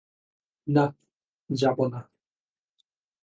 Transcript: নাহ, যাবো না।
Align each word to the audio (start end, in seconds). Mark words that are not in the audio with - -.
নাহ, 0.67 0.89
যাবো 1.49 1.85
না। 1.87 1.99